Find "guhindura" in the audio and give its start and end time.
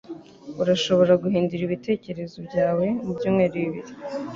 1.23-1.61